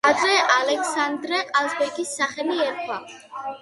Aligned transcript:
ადრე 0.09 0.37
ალექსანდრე 0.53 1.43
ყაზბეგის 1.53 2.17
სახელი 2.21 2.61
ერქვა. 2.69 3.03